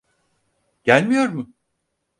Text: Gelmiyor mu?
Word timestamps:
Gelmiyor 0.83 1.29
mu? 1.29 1.49